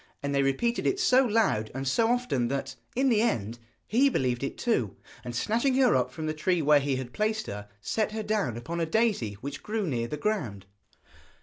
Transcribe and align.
And 0.23 0.33
they 0.33 0.41
repeated 0.41 0.87
it 0.87 0.99
so 0.99 1.23
loud 1.23 1.69
and 1.75 1.87
so 1.87 2.07
often 2.09 2.47
that, 2.47 2.73
in 2.95 3.09
the 3.09 3.21
end, 3.21 3.59
he 3.85 4.09
believed 4.09 4.43
it 4.43 4.57
too, 4.57 4.95
and 5.23 5.35
snatching 5.35 5.75
her 5.75 5.95
up 5.95 6.11
from 6.11 6.25
the 6.25 6.33
tree 6.33 6.59
where 6.59 6.79
he 6.79 6.95
had 6.95 7.13
placed 7.13 7.45
her, 7.45 7.69
set 7.81 8.11
her 8.11 8.23
down 8.23 8.57
upon 8.57 8.79
a 8.79 8.87
daisy 8.87 9.33
which 9.41 9.61
grew 9.61 9.85
near 9.85 10.07
the 10.07 10.17
ground. 10.17 10.65